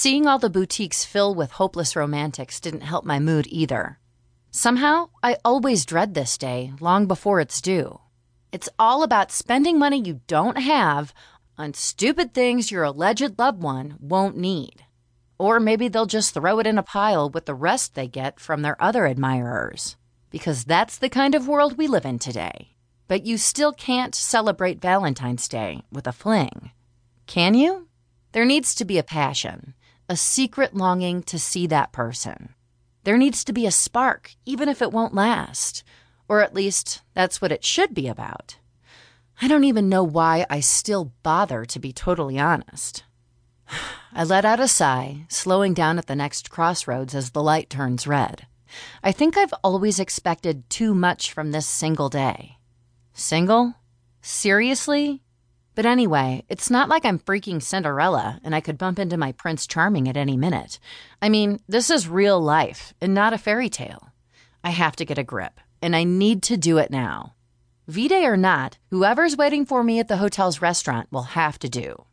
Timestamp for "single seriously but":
53.12-55.86